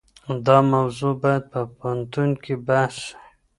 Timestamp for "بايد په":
1.21-1.59